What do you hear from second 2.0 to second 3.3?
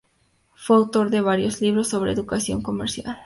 educación comercial.